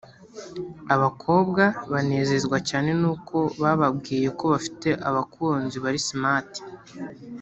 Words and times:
Abakobwa 0.95 1.63
banezezwa 1.91 2.57
cyane 2.69 2.89
nuko 3.01 3.37
bababwiye 3.61 4.27
ko 4.39 4.43
bafite 4.53 4.89
abakunzi 5.09 5.77
bari 5.83 5.99
smart 6.09 6.51